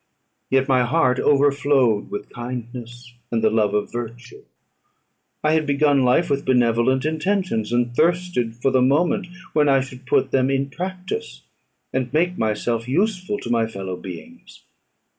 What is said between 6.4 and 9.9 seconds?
benevolent intentions, and thirsted for the moment when I